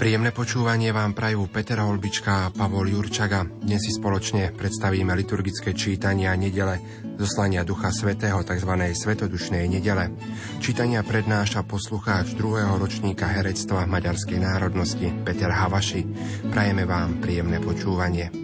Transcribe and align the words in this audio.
Príjemné 0.00 0.32
počúvanie 0.32 0.96
vám 0.96 1.12
prajú 1.12 1.44
Peter 1.52 1.76
Holbička 1.76 2.48
a 2.48 2.52
Pavol 2.56 2.88
Jurčaga. 2.88 3.44
Dnes 3.44 3.84
si 3.84 3.92
spoločne 3.92 4.48
predstavíme 4.56 5.12
liturgické 5.12 5.76
čítania 5.76 6.32
nedele 6.40 6.80
zoslania 7.20 7.68
Ducha 7.68 7.92
Svetého, 7.92 8.40
tzv. 8.40 8.72
Svetodušnej 8.96 9.68
nedele. 9.68 10.08
Čítania 10.56 11.04
prednáša 11.04 11.68
poslucháč 11.68 12.32
druhého 12.32 12.80
ročníka 12.80 13.28
herectva 13.28 13.84
maďarskej 13.84 14.40
národnosti 14.40 15.12
Peter 15.20 15.52
Havaši. 15.52 16.08
Prajeme 16.48 16.88
vám 16.88 17.20
príjemné 17.20 17.60
počúvanie. 17.60 18.39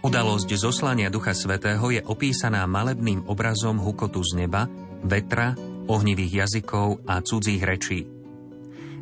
Udalosť 0.00 0.48
zoslania 0.56 1.12
Ducha 1.12 1.36
Svetého 1.36 1.92
je 1.92 2.00
opísaná 2.00 2.64
malebným 2.64 3.28
obrazom 3.28 3.76
hukotu 3.76 4.24
z 4.24 4.44
neba, 4.44 4.64
vetra, 5.04 5.52
ohnivých 5.92 6.48
jazykov 6.48 7.04
a 7.04 7.20
cudzích 7.20 7.60
rečí. 7.60 8.08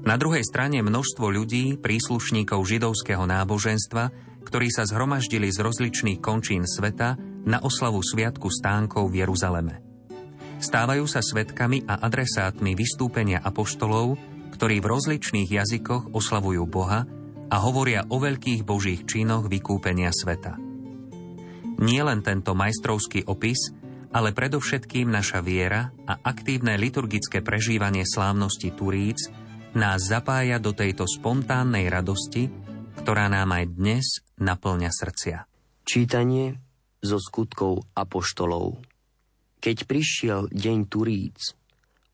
Na 0.03 0.19
druhej 0.19 0.43
strane 0.43 0.83
množstvo 0.83 1.31
ľudí, 1.31 1.79
príslušníkov 1.79 2.59
židovského 2.67 3.23
náboženstva, 3.31 4.05
ktorí 4.43 4.75
sa 4.75 4.91
zhromaždili 4.91 5.47
z 5.55 5.63
rozličných 5.63 6.19
končín 6.19 6.67
sveta 6.67 7.15
na 7.47 7.63
oslavu 7.63 8.03
Sviatku 8.03 8.51
stánkov 8.51 9.15
v 9.15 9.23
Jeruzaleme. 9.23 9.79
Stávajú 10.59 11.07
sa 11.07 11.23
svetkami 11.23 11.87
a 11.87 12.03
adresátmi 12.03 12.75
vystúpenia 12.75 13.39
apoštolov, 13.39 14.19
ktorí 14.51 14.83
v 14.83 14.91
rozličných 14.91 15.47
jazykoch 15.47 16.11
oslavujú 16.11 16.67
Boha 16.67 17.07
a 17.47 17.57
hovoria 17.63 18.03
o 18.11 18.19
veľkých 18.19 18.67
božích 18.67 19.07
činoch 19.07 19.47
vykúpenia 19.47 20.11
sveta. 20.11 20.68
Nie 21.79 22.03
len 22.03 22.27
tento 22.27 22.59
majstrovský 22.59 23.31
opis, 23.31 23.71
ale 24.11 24.35
predovšetkým 24.35 25.07
naša 25.13 25.45
viera 25.45 25.95
a 26.09 26.19
aktívne 26.19 26.75
liturgické 26.75 27.45
prežívanie 27.45 28.03
slávnosti 28.03 28.75
Turíc 28.75 29.31
nás 29.77 30.01
zapája 30.03 30.57
do 30.59 30.73
tejto 30.73 31.05
spontánnej 31.05 31.87
radosti, 31.93 32.49
ktorá 32.99 33.31
nám 33.31 33.55
aj 33.55 33.65
dnes 33.79 34.07
naplňa 34.41 34.91
srdcia. 34.91 35.39
Čítanie 35.85 36.59
zo 36.99 37.23
skutkov 37.23 37.87
apoštolov 37.95 38.83
Keď 39.63 39.77
prišiel 39.87 40.51
deň 40.51 40.79
Turíc, 40.91 41.55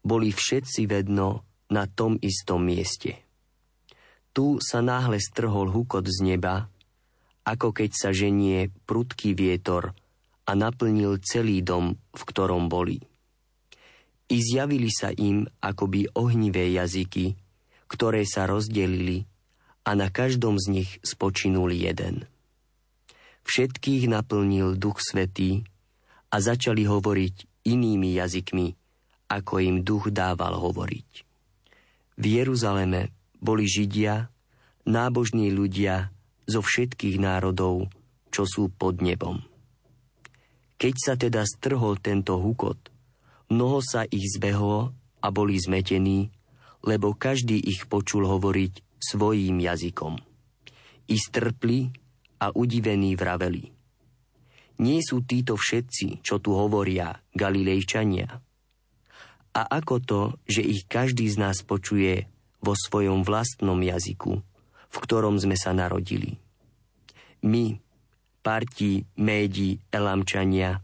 boli 0.05 0.29
všetci 0.29 0.85
vedno 0.85 1.49
na 1.73 1.89
tom 1.89 2.21
istom 2.21 2.61
mieste. 2.61 3.25
Tu 4.35 4.61
sa 4.61 4.85
náhle 4.85 5.17
strhol 5.23 5.73
hukot 5.73 6.05
z 6.05 6.37
neba 6.37 6.69
ako 7.45 7.77
keď 7.77 7.91
sa 7.93 8.11
ženie 8.11 8.73
prudký 8.89 9.37
vietor 9.37 9.93
a 10.45 10.53
naplnil 10.53 11.21
celý 11.21 11.61
dom, 11.61 11.97
v 12.13 12.23
ktorom 12.25 12.69
boli. 12.73 13.01
I 14.33 14.37
zjavili 14.41 14.89
sa 14.89 15.13
im 15.13 15.45
akoby 15.61 16.09
ohnivé 16.17 16.73
jazyky, 16.73 17.37
ktoré 17.89 18.25
sa 18.25 18.49
rozdelili 18.49 19.29
a 19.85 19.93
na 19.93 20.09
každom 20.09 20.57
z 20.57 20.67
nich 20.73 20.91
spočinul 21.05 21.77
jeden. 21.77 22.25
Všetkých 23.45 24.09
naplnil 24.09 24.81
Duch 24.81 25.05
Svetý 25.05 25.69
a 26.33 26.41
začali 26.41 26.89
hovoriť 26.89 27.69
inými 27.69 28.17
jazykmi, 28.17 28.73
ako 29.29 29.61
im 29.61 29.77
Duch 29.85 30.09
dával 30.09 30.57
hovoriť. 30.57 31.11
V 32.17 32.25
Jeruzaleme 32.25 33.13
boli 33.45 33.69
Židia, 33.69 34.33
nábožní 34.89 35.53
ľudia 35.53 36.09
zo 36.45 36.61
všetkých 36.61 37.17
národov, 37.21 37.89
čo 38.29 38.45
sú 38.45 38.73
pod 38.73 39.01
nebom. 39.01 39.41
Keď 40.75 40.95
sa 40.99 41.15
teda 41.15 41.47
strhol 41.47 42.03
tento 42.03 42.37
hukot, 42.37 42.91
mnoho 43.49 43.79
sa 43.81 44.05
ich 44.05 44.27
zbehlo 44.35 44.93
a 45.23 45.27
boli 45.31 45.57
zmetení, 45.57 46.35
lebo 46.85 47.17
každý 47.17 47.57
ich 47.57 47.89
počul 47.89 48.29
hovoriť 48.29 49.01
svojím 49.01 49.63
jazykom. 49.65 50.21
I 51.09 51.17
strpli 51.17 51.89
a 52.41 52.53
udivení 52.53 53.17
vraveli. 53.17 53.73
Nie 54.83 55.01
sú 55.01 55.23
títo 55.23 55.55
všetci, 55.55 56.21
čo 56.27 56.43
tu 56.43 56.59
hovoria, 56.59 57.23
Galilejčania. 57.33 58.43
A 59.55 59.63
ako 59.63 59.97
to, 60.03 60.21
že 60.51 60.67
ich 60.67 60.91
každý 60.91 61.31
z 61.31 61.39
nás 61.39 61.63
počuje 61.63 62.27
vo 62.59 62.75
svojom 62.75 63.23
vlastnom 63.23 63.79
jazyku, 63.79 64.43
v 64.95 64.97
ktorom 65.03 65.35
sme 65.43 65.59
sa 65.59 65.75
narodili. 65.75 66.39
My, 67.43 67.75
Parti, 68.39 69.03
Médi, 69.19 69.75
Elamčania, 69.91 70.79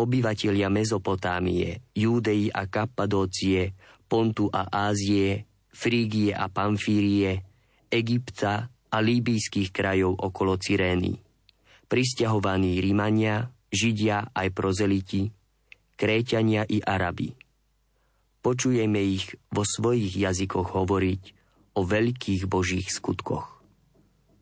obyvatelia 0.00 0.72
Mezopotámie, 0.72 1.84
Júdei 1.92 2.48
a 2.48 2.64
Kappadócie, 2.64 3.76
Pontu 4.08 4.48
a 4.48 4.66
Ázie, 4.72 5.44
Frígie 5.68 6.32
a 6.32 6.48
Pamfírie, 6.48 7.44
Egypta 7.92 8.66
a 8.70 8.98
líbijských 8.98 9.70
krajov 9.74 10.18
okolo 10.18 10.56
Cyrény, 10.58 11.18
pristahovaní 11.86 12.80
Rímania, 12.80 13.50
Židia 13.74 14.30
aj 14.30 14.48
prozeliti, 14.54 15.30
Kréťania 15.94 16.66
i 16.66 16.78
Arabi. 16.82 17.34
Počujeme 18.38 19.02
ich 19.02 19.34
vo 19.50 19.66
svojich 19.66 20.14
jazykoch 20.14 20.74
hovoriť 20.74 21.43
o 21.74 21.80
veľkých 21.82 22.46
božích 22.46 22.88
skutkoch. 22.90 23.62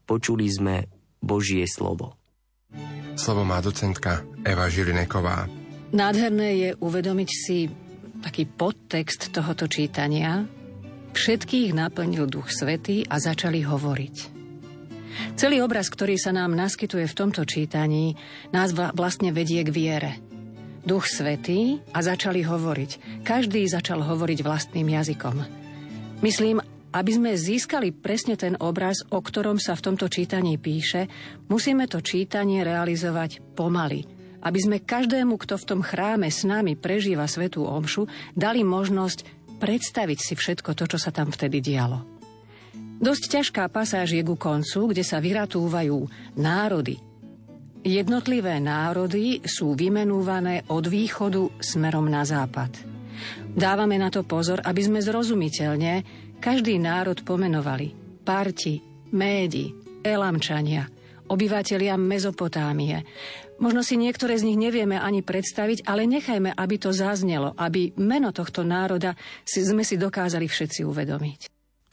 Počuli 0.04 0.47
sme 0.48 0.88
Božie 1.22 1.65
slovo. 1.65 2.20
Slovo 3.16 3.44
má 3.44 3.60
docentka 3.60 4.25
Eva 4.44 4.69
Žilineková. 4.69 5.48
Nádherné 5.93 6.48
je 6.56 6.70
uvedomiť 6.81 7.31
si 7.31 7.69
taký 8.25 8.48
podtext 8.48 9.32
tohoto 9.32 9.69
čítania. 9.69 10.48
Všetkých 11.12 11.76
naplnil 11.76 12.25
Duch 12.25 12.48
Svetý 12.48 13.04
a 13.04 13.20
začali 13.20 13.60
hovoriť. 13.60 14.16
Celý 15.37 15.60
obraz, 15.60 15.93
ktorý 15.93 16.16
sa 16.16 16.32
nám 16.32 16.56
naskytuje 16.56 17.04
v 17.04 17.19
tomto 17.19 17.44
čítaní, 17.44 18.16
nás 18.49 18.72
vlastne 18.72 19.28
vedie 19.28 19.60
k 19.60 19.69
viere. 19.69 20.12
Duch 20.82 21.04
Svetý 21.04 21.84
a 21.93 22.00
začali 22.00 22.41
hovoriť. 22.41 23.22
Každý 23.22 23.60
začal 23.69 24.00
hovoriť 24.00 24.38
vlastným 24.41 24.88
jazykom. 24.88 25.37
Myslím, 26.25 26.62
aby 26.93 27.11
sme 27.11 27.33
získali 27.33 27.91
presne 27.91 28.37
ten 28.37 28.55
obraz, 28.61 29.01
o 29.09 29.19
ktorom 29.25 29.57
sa 29.57 29.73
v 29.73 29.85
tomto 29.91 30.13
čítaní 30.13 30.61
píše, 30.61 31.09
musíme 31.49 31.89
to 31.89 32.05
čítanie 32.05 32.61
realizovať 32.61 33.41
pomaly, 33.57 34.05
aby 34.45 34.59
sme 34.61 34.85
každému, 34.85 35.41
kto 35.41 35.57
v 35.57 35.69
tom 35.69 35.81
chráme 35.81 36.29
s 36.29 36.45
nami 36.45 36.77
prežíva 36.77 37.25
svetú 37.25 37.65
omšu, 37.65 38.05
dali 38.37 38.61
možnosť 38.61 39.25
predstaviť 39.57 40.19
si 40.21 40.35
všetko 40.37 40.77
to, 40.77 40.85
čo 40.85 40.99
sa 41.01 41.09
tam 41.15 41.33
vtedy 41.33 41.65
dialo. 41.65 42.05
Dosť 43.03 43.41
ťažká 43.41 43.67
pasáž 43.67 44.15
je 44.15 44.23
ku 44.23 44.38
koncu, 44.38 44.95
kde 44.95 45.03
sa 45.03 45.19
vyratúvajú 45.19 46.06
národy. 46.38 47.03
Jednotlivé 47.83 48.62
národy 48.62 49.43
sú 49.43 49.75
vymenúvané 49.75 50.62
od 50.71 50.87
východu 50.87 51.59
smerom 51.59 52.06
na 52.06 52.23
západ. 52.23 52.71
Dávame 53.50 53.99
na 53.99 54.06
to 54.06 54.23
pozor, 54.23 54.62
aby 54.62 54.87
sme 54.87 55.03
zrozumiteľne 55.03 56.06
každý 56.43 56.83
národ 56.83 57.23
pomenovali. 57.23 57.94
Parti, 58.27 58.83
Médi, 59.15 59.71
Elamčania, 60.03 60.91
obyvatelia 61.31 61.94
Mezopotámie. 61.94 63.06
Možno 63.62 63.87
si 63.87 63.94
niektoré 63.94 64.35
z 64.35 64.50
nich 64.50 64.59
nevieme 64.59 64.99
ani 64.99 65.23
predstaviť, 65.23 65.87
ale 65.87 66.03
nechajme, 66.11 66.50
aby 66.50 66.83
to 66.83 66.91
zaznelo, 66.91 67.55
aby 67.55 67.94
meno 67.94 68.35
tohto 68.35 68.67
národa 68.67 69.15
si, 69.47 69.62
sme 69.62 69.87
si 69.87 69.94
dokázali 69.94 70.50
všetci 70.50 70.83
uvedomiť. 70.83 71.41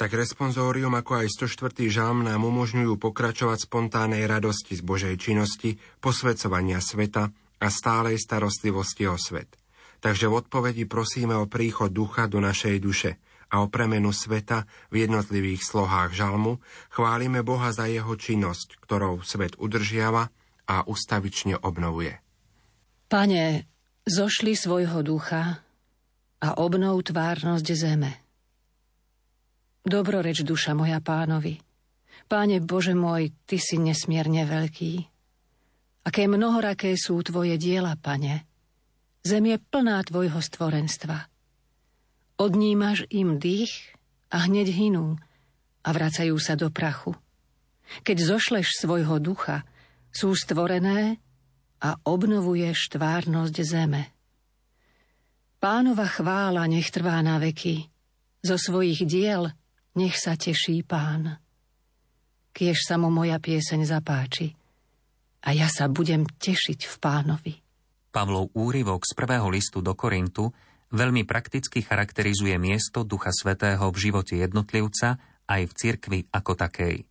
Tak 0.01 0.09
responsórium 0.17 0.97
ako 0.97 1.21
aj 1.21 1.27
104. 1.45 1.85
žalm 1.85 2.25
nám 2.25 2.41
umožňujú 2.41 2.97
pokračovať 2.97 3.69
spontánnej 3.69 4.25
radosti 4.25 4.73
z 4.73 4.81
Božej 4.81 5.13
činnosti, 5.21 5.77
posvedcovania 6.01 6.81
sveta 6.81 7.29
a 7.61 7.67
stálej 7.69 8.17
starostlivosti 8.17 9.05
o 9.05 9.19
svet. 9.19 9.53
Takže 9.99 10.31
v 10.31 10.41
odpovedi 10.41 10.89
prosíme 10.89 11.35
o 11.37 11.45
príchod 11.45 11.93
ducha 11.93 12.25
do 12.25 12.41
našej 12.41 12.81
duše– 12.81 13.11
a 13.49 13.61
o 13.61 13.67
premenu 13.67 14.13
sveta 14.13 14.69
v 14.93 15.05
jednotlivých 15.05 15.65
slohách 15.65 16.13
žalmu, 16.13 16.61
chválime 16.93 17.41
Boha 17.41 17.73
za 17.73 17.89
jeho 17.89 18.13
činnosť, 18.13 18.77
ktorou 18.81 19.25
svet 19.25 19.57
udržiava 19.57 20.29
a 20.69 20.85
ustavične 20.85 21.57
obnovuje. 21.57 22.21
Pane, 23.09 23.65
zošli 24.05 24.53
svojho 24.53 25.01
ducha 25.01 25.65
a 26.39 26.49
obnov 26.61 27.01
tvárnosť 27.09 27.67
zeme. 27.73 28.11
Dobroreč 29.81 30.45
duša 30.45 30.77
moja 30.77 31.01
pánovi. 31.01 31.57
Páne 32.29 32.61
Bože 32.61 32.93
môj, 32.93 33.33
Ty 33.49 33.57
si 33.57 33.81
nesmierne 33.81 34.45
veľký. 34.45 34.93
Aké 36.05 36.29
mnohoraké 36.29 36.93
sú 36.93 37.17
Tvoje 37.25 37.57
diela, 37.57 37.97
Pane. 37.97 38.45
Zem 39.25 39.49
je 39.49 39.57
plná 39.57 40.05
Tvojho 40.05 40.37
stvorenstva. 40.37 41.28
Odnímaš 42.39 43.03
im 43.11 43.35
dých 43.35 43.99
a 44.31 44.47
hneď 44.47 44.71
hinú 44.71 45.19
a 45.83 45.89
vracajú 45.91 46.39
sa 46.39 46.55
do 46.55 46.71
prachu. 46.71 47.11
Keď 48.07 48.17
zošleš 48.23 48.79
svojho 48.79 49.19
ducha, 49.19 49.67
sú 50.15 50.31
stvorené 50.31 51.19
a 51.83 51.99
obnovuješ 52.07 52.95
tvárnosť 52.95 53.55
zeme. 53.67 54.15
Pánova 55.59 56.07
chvála 56.07 56.63
nech 56.71 56.87
trvá 56.87 57.19
na 57.19 57.43
veky, 57.43 57.91
zo 58.39 58.55
svojich 58.55 59.03
diel 59.03 59.51
nech 59.99 60.15
sa 60.15 60.39
teší 60.39 60.87
pán. 60.87 61.35
Kiež 62.55 62.87
sa 62.87 62.95
mu 62.95 63.11
moja 63.11 63.35
pieseň 63.35 63.83
zapáči 63.83 64.55
a 65.43 65.51
ja 65.51 65.67
sa 65.67 65.91
budem 65.91 66.23
tešiť 66.23 66.87
v 66.87 66.95
pánovi. 67.03 67.53
Pavlov 68.09 68.55
úryvok 68.55 69.03
z 69.03 69.11
prvého 69.11 69.51
listu 69.51 69.83
do 69.83 69.91
Korintu 69.91 70.49
veľmi 70.89 71.25
prakticky 71.25 71.85
charakterizuje 71.85 72.57
miesto 72.57 73.05
Ducha 73.05 73.33
Svetého 73.33 73.89
v 73.89 73.97
živote 73.97 74.37
jednotlivca 74.37 75.21
aj 75.49 75.61
v 75.65 75.73
cirkvi 75.73 76.19
ako 76.29 76.53
takej. 76.53 77.05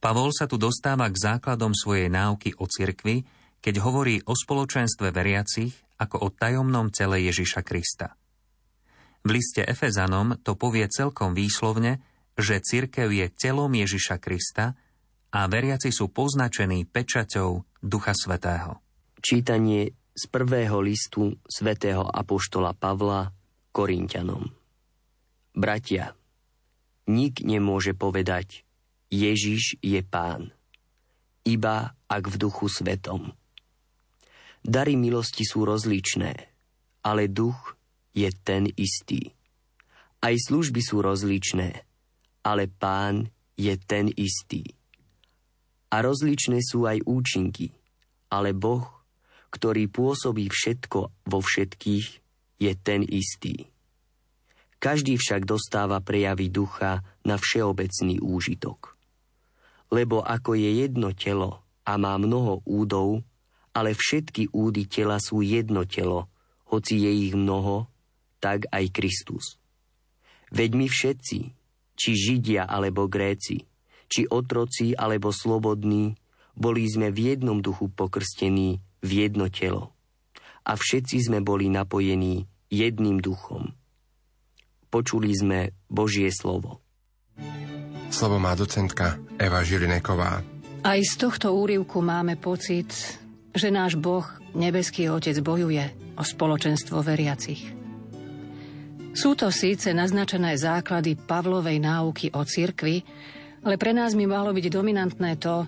Pavol 0.00 0.32
sa 0.32 0.48
tu 0.48 0.56
dostáva 0.56 1.06
k 1.12 1.20
základom 1.20 1.76
svojej 1.76 2.08
náuky 2.08 2.56
o 2.56 2.64
cirkvi, 2.64 3.22
keď 3.60 3.74
hovorí 3.84 4.24
o 4.24 4.32
spoločenstve 4.32 5.12
veriacich 5.12 5.76
ako 6.00 6.16
o 6.24 6.28
tajomnom 6.32 6.88
tele 6.88 7.20
Ježiša 7.28 7.60
Krista. 7.60 8.16
V 9.20 9.36
liste 9.36 9.60
Efezanom 9.60 10.40
to 10.40 10.56
povie 10.56 10.88
celkom 10.88 11.36
výslovne, 11.36 12.00
že 12.40 12.64
cirkev 12.64 13.12
je 13.12 13.28
telom 13.28 13.68
Ježiša 13.68 14.16
Krista 14.16 14.72
a 15.28 15.40
veriaci 15.44 15.92
sú 15.92 16.08
poznačení 16.08 16.88
pečaťou 16.88 17.84
Ducha 17.84 18.16
Svetého. 18.16 18.80
Čítanie 19.20 19.99
z 20.14 20.22
prvého 20.26 20.82
listu 20.82 21.38
svätého 21.46 22.02
Apoštola 22.04 22.74
Pavla 22.74 23.30
Korintianom. 23.70 24.50
Bratia, 25.54 26.14
nik 27.06 27.42
nemôže 27.42 27.94
povedať, 27.94 28.62
Ježiš 29.10 29.82
je 29.82 30.00
pán, 30.06 30.54
iba 31.42 31.98
ak 32.06 32.24
v 32.30 32.36
duchu 32.38 32.70
svetom. 32.70 33.34
Dary 34.60 34.94
milosti 34.94 35.42
sú 35.42 35.64
rozličné, 35.64 36.36
ale 37.02 37.26
duch 37.26 37.74
je 38.12 38.28
ten 38.44 38.68
istý. 38.76 39.32
Aj 40.20 40.36
služby 40.36 40.84
sú 40.84 41.00
rozličné, 41.00 41.86
ale 42.44 42.68
pán 42.68 43.32
je 43.56 43.72
ten 43.80 44.12
istý. 44.12 44.76
A 45.90 46.04
rozličné 46.04 46.60
sú 46.60 46.84
aj 46.84 47.02
účinky, 47.08 47.72
ale 48.28 48.52
Boh, 48.52 48.99
ktorý 49.50 49.90
pôsobí 49.90 50.46
všetko 50.50 51.00
vo 51.26 51.38
všetkých, 51.42 52.06
je 52.60 52.72
ten 52.78 53.02
istý. 53.02 53.70
Každý 54.80 55.20
však 55.20 55.44
dostáva 55.44 56.00
prejavy 56.00 56.48
ducha 56.48 57.04
na 57.20 57.36
všeobecný 57.36 58.22
úžitok. 58.24 58.96
Lebo 59.92 60.24
ako 60.24 60.56
je 60.56 60.86
jedno 60.86 61.12
telo 61.12 61.60
a 61.84 62.00
má 62.00 62.16
mnoho 62.16 62.64
údov, 62.64 63.20
ale 63.76 63.92
všetky 63.92 64.54
údy 64.54 64.88
tela 64.88 65.20
sú 65.20 65.44
jedno 65.44 65.84
telo, 65.84 66.30
hoci 66.70 66.96
je 66.96 67.10
ich 67.28 67.34
mnoho, 67.34 67.90
tak 68.40 68.70
aj 68.72 68.88
Kristus. 68.94 69.60
Veď 70.50 70.70
my 70.78 70.86
všetci, 70.88 71.38
či 71.94 72.10
Židia 72.16 72.64
alebo 72.64 73.06
Gréci, 73.06 73.68
či 74.10 74.26
otroci 74.26 74.96
alebo 74.96 75.30
slobodní, 75.30 76.16
boli 76.56 76.88
sme 76.88 77.14
v 77.14 77.34
jednom 77.34 77.62
duchu 77.62 77.92
pokrstení 77.92 78.82
v 79.00 79.10
jedno 79.26 79.48
telo. 79.48 79.92
A 80.64 80.76
všetci 80.76 81.28
sme 81.28 81.40
boli 81.40 81.72
napojení 81.72 82.44
jedným 82.70 83.18
duchom. 83.18 83.74
Počuli 84.90 85.30
sme 85.34 85.58
Božie 85.88 86.30
slovo. 86.30 86.82
Slovo 88.10 88.42
má 88.42 88.58
docentka 88.58 89.22
Eva 89.38 89.62
Žilineková. 89.62 90.42
Aj 90.82 91.00
z 91.00 91.14
tohto 91.14 91.54
úrivku 91.54 92.02
máme 92.02 92.34
pocit, 92.40 92.90
že 93.54 93.70
náš 93.70 93.94
Boh, 93.94 94.26
nebeský 94.56 95.06
Otec, 95.12 95.38
bojuje 95.42 96.14
o 96.18 96.22
spoločenstvo 96.22 97.00
veriacich. 97.06 97.62
Sú 99.10 99.34
to 99.34 99.50
síce 99.50 99.90
naznačené 99.90 100.54
základy 100.54 101.18
Pavlovej 101.18 101.82
náuky 101.82 102.30
o 102.34 102.46
cirkvi, 102.46 103.02
ale 103.66 103.74
pre 103.74 103.90
nás 103.90 104.14
by 104.14 104.24
malo 104.26 104.54
byť 104.54 104.66
dominantné 104.70 105.36
to, 105.36 105.66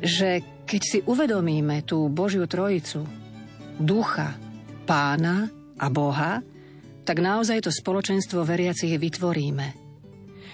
že 0.00 0.59
keď 0.70 0.82
si 0.86 0.98
uvedomíme 1.02 1.82
tú 1.82 2.06
Božiu 2.06 2.46
trojicu, 2.46 3.02
ducha, 3.74 4.38
pána 4.86 5.50
a 5.74 5.90
Boha, 5.90 6.38
tak 7.02 7.18
naozaj 7.18 7.66
to 7.66 7.74
spoločenstvo 7.74 8.46
veriacich 8.46 8.94
vytvoríme. 8.94 9.66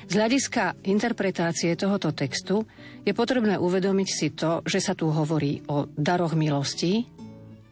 Z 0.08 0.12
hľadiska 0.16 0.88
interpretácie 0.88 1.76
tohoto 1.76 2.16
textu 2.16 2.64
je 3.04 3.12
potrebné 3.12 3.60
uvedomiť 3.60 4.08
si 4.08 4.32
to, 4.32 4.64
že 4.64 4.80
sa 4.80 4.96
tu 4.96 5.12
hovorí 5.12 5.60
o 5.68 5.84
daroch 5.92 6.32
milosti, 6.32 7.04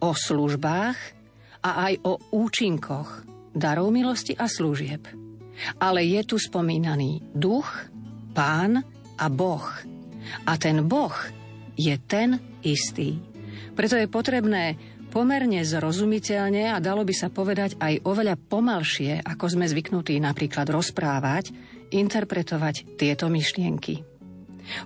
o 0.05 0.13
službách 0.13 0.99
a 1.65 1.71
aj 1.89 1.93
o 2.05 2.21
účinkoch 2.29 3.25
darov 3.57 3.89
milosti 3.89 4.37
a 4.37 4.45
služieb. 4.45 5.01
Ale 5.81 6.05
je 6.05 6.21
tu 6.29 6.37
spomínaný 6.37 7.25
duch, 7.33 7.89
pán 8.37 8.85
a 9.17 9.27
boh. 9.33 9.65
A 10.45 10.53
ten 10.61 10.85
boh 10.85 11.15
je 11.75 11.95
ten 12.07 12.41
istý. 12.63 13.19
Preto 13.75 13.99
je 13.99 14.07
potrebné 14.07 14.79
pomerne 15.15 15.63
zrozumiteľne 15.63 16.75
a 16.75 16.83
dalo 16.83 17.07
by 17.07 17.15
sa 17.15 17.31
povedať 17.31 17.79
aj 17.79 18.03
oveľa 18.03 18.35
pomalšie, 18.35 19.23
ako 19.23 19.47
sme 19.47 19.71
zvyknutí 19.71 20.19
napríklad 20.19 20.67
rozprávať, 20.67 21.55
interpretovať 21.95 22.99
tieto 22.99 23.31
myšlienky. 23.31 24.03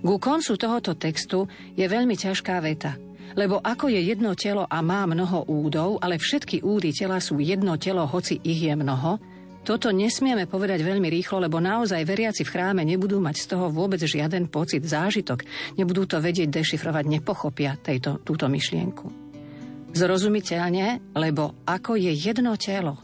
Ku 0.05 0.21
koncu 0.21 0.53
tohoto 0.59 0.93
textu 0.93 1.49
je 1.73 1.85
veľmi 1.87 2.13
ťažká 2.13 2.61
veta, 2.61 2.99
lebo 3.33 3.57
ako 3.57 3.89
je 3.89 4.01
jedno 4.05 4.37
telo 4.37 4.69
a 4.69 4.77
má 4.85 5.09
mnoho 5.09 5.49
údov, 5.49 5.97
ale 6.03 6.21
všetky 6.21 6.61
údy 6.61 6.93
tela 6.93 7.17
sú 7.17 7.41
jedno 7.41 7.79
telo, 7.81 8.05
hoci 8.05 8.37
ich 8.43 8.61
je 8.69 8.73
mnoho, 8.77 9.17
toto 9.63 9.91
nesmieme 9.91 10.47
povedať 10.47 10.81
veľmi 10.81 11.11
rýchlo, 11.11 11.43
lebo 11.43 11.59
naozaj 11.59 12.07
veriaci 12.07 12.47
v 12.47 12.51
chráme 12.51 12.81
nebudú 12.87 13.19
mať 13.19 13.35
z 13.43 13.45
toho 13.53 13.67
vôbec 13.69 13.99
žiaden 13.99 14.47
pocit, 14.47 14.81
zážitok. 14.81 15.43
Nebudú 15.75 16.07
to 16.07 16.17
vedieť 16.17 16.49
dešifrovať, 16.49 17.03
nepochopia 17.05 17.75
tejto, 17.77 18.23
túto 18.23 18.47
myšlienku. 18.47 19.29
Zrozumiteľne, 19.93 21.13
lebo 21.17 21.65
ako 21.65 21.97
je 21.97 22.13
jedno 22.13 22.55
telo 22.55 22.97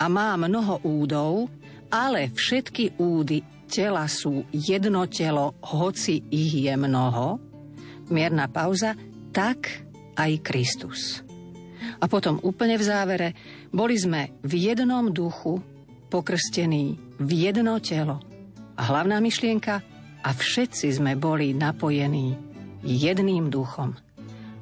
a 0.00 0.04
má 0.10 0.34
mnoho 0.34 0.82
údov, 0.82 1.46
ale 1.92 2.32
všetky 2.32 2.98
údy 2.98 3.68
tela 3.68 4.04
sú 4.08 4.44
jedno 4.52 5.08
telo, 5.08 5.56
hoci 5.64 6.24
ich 6.32 6.52
je 6.66 6.74
mnoho, 6.76 7.40
mierna 8.12 8.48
pauza, 8.48 8.96
tak 9.32 9.88
aj 10.16 10.32
Kristus. 10.44 11.24
A 12.02 12.04
potom 12.10 12.42
úplne 12.42 12.76
v 12.76 12.84
závere, 12.84 13.28
boli 13.72 13.96
sme 13.96 14.36
v 14.44 14.72
jednom 14.72 15.08
duchu 15.08 15.71
pokrstení 16.12 17.00
v 17.16 17.30
jedno 17.48 17.80
telo. 17.80 18.20
A 18.76 18.82
hlavná 18.92 19.16
myšlienka, 19.24 19.80
a 20.22 20.28
všetci 20.30 21.00
sme 21.00 21.16
boli 21.16 21.56
napojení 21.56 22.36
jedným 22.84 23.48
duchom. 23.48 23.96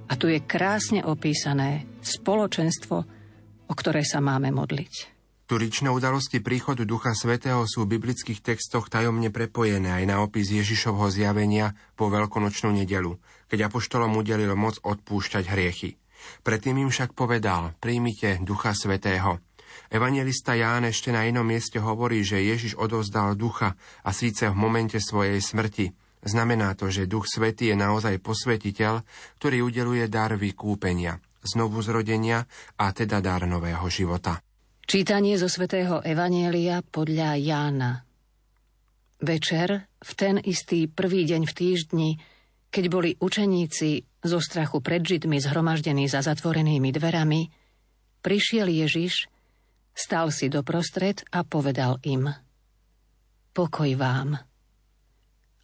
A 0.06 0.12
tu 0.14 0.30
je 0.30 0.38
krásne 0.38 1.02
opísané 1.02 1.90
spoločenstvo, 2.00 2.96
o 3.66 3.74
ktoré 3.74 4.06
sa 4.06 4.22
máme 4.22 4.54
modliť. 4.54 5.18
Turičné 5.50 5.90
udalosti 5.90 6.38
príchodu 6.38 6.86
Ducha 6.86 7.10
Svetého 7.10 7.66
sú 7.66 7.82
v 7.82 7.98
biblických 7.98 8.38
textoch 8.38 8.86
tajomne 8.86 9.34
prepojené 9.34 9.90
aj 9.90 10.04
na 10.06 10.22
opis 10.22 10.46
Ježišovho 10.54 11.10
zjavenia 11.10 11.74
po 11.98 12.06
veľkonočnú 12.06 12.70
nedelu, 12.70 13.18
keď 13.50 13.66
apoštolom 13.66 14.14
udelil 14.14 14.54
moc 14.54 14.78
odpúšťať 14.78 15.50
hriechy. 15.50 15.98
Predtým 16.46 16.86
im 16.86 16.90
však 16.94 17.18
povedal, 17.18 17.74
príjmite 17.82 18.38
Ducha 18.46 18.78
Svetého. 18.78 19.42
Evangelista 19.88 20.52
Ján 20.52 20.84
ešte 20.84 21.08
na 21.08 21.24
inom 21.24 21.48
mieste 21.48 21.80
hovorí, 21.80 22.20
že 22.20 22.44
Ježiš 22.44 22.76
odovzdal 22.76 23.38
ducha 23.40 23.78
a 24.04 24.10
síce 24.12 24.52
v 24.52 24.56
momente 24.60 25.00
svojej 25.00 25.40
smrti. 25.40 25.96
Znamená 26.20 26.76
to, 26.76 26.92
že 26.92 27.08
Duch 27.08 27.24
Svetý 27.24 27.72
je 27.72 27.80
naozaj 27.80 28.20
posvetiteľ, 28.20 29.00
ktorý 29.40 29.64
udeluje 29.64 30.04
dar 30.12 30.36
vykúpenia, 30.36 31.16
znovu 31.40 31.80
zrodenia 31.80 32.44
a 32.76 32.92
teda 32.92 33.24
dar 33.24 33.48
nového 33.48 33.88
života. 33.88 34.44
Čítanie 34.84 35.40
zo 35.40 35.48
svätého 35.48 36.04
Evanielia 36.04 36.84
podľa 36.84 37.40
Jána. 37.40 38.04
Večer, 39.22 39.86
v 40.02 40.12
ten 40.18 40.34
istý 40.42 40.90
prvý 40.90 41.24
deň 41.24 41.46
v 41.46 41.52
týždni, 41.56 42.10
keď 42.68 42.84
boli 42.90 43.10
učeníci 43.14 44.04
zo 44.26 44.38
strachu 44.42 44.82
pred 44.84 45.00
Židmi 45.00 45.40
zhromaždení 45.40 46.10
za 46.10 46.20
zatvorenými 46.26 46.90
dverami, 46.92 47.48
prišiel 48.20 48.68
Ježiš, 48.68 49.29
stal 50.00 50.32
si 50.32 50.48
doprostred 50.48 51.20
a 51.28 51.44
povedal 51.44 52.00
im 52.08 52.32
pokoj 53.60 53.90
vám. 53.98 54.38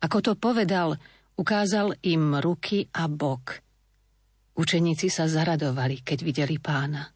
Ako 0.02 0.18
to 0.20 0.32
povedal, 0.36 0.98
ukázal 1.38 1.96
im 2.04 2.36
ruky 2.38 2.90
a 2.92 3.08
bok. 3.08 3.62
Učeníci 4.56 5.08
sa 5.08 5.24
zaradovali, 5.28 6.04
keď 6.04 6.18
videli 6.20 6.56
pána. 6.60 7.08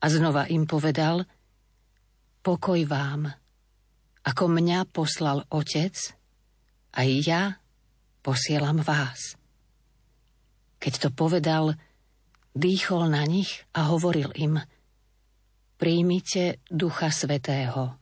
A 0.00 0.06
znova 0.08 0.48
im 0.48 0.64
povedal, 0.64 1.28
pokoj 2.40 2.80
vám. 2.88 3.28
Ako 4.24 4.48
mňa 4.48 4.88
poslal 4.88 5.44
otec, 5.52 5.96
aj 6.96 7.08
ja 7.24 7.42
posielam 8.24 8.80
vás. 8.80 9.36
Keď 10.80 10.92
to 11.04 11.08
povedal, 11.12 11.76
dýchol 12.56 13.12
na 13.12 13.24
nich 13.28 13.64
a 13.76 13.92
hovoril 13.92 14.32
im, 14.36 14.60
príjmite 15.80 16.60
Ducha 16.68 17.08
Svetého. 17.08 17.96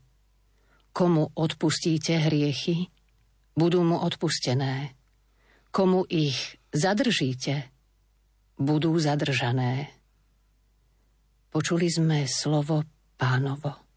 Komu 0.91 1.31
odpustíte 1.39 2.19
hriechy, 2.19 2.91
budú 3.55 3.87
mu 3.87 4.03
odpustené. 4.03 4.99
Komu 5.71 6.03
ich 6.11 6.59
zadržíte, 6.75 7.71
budú 8.59 8.99
zadržané. 8.99 9.95
Počuli 11.55 11.87
sme 11.87 12.27
slovo 12.27 12.83
pánovo. 13.15 13.88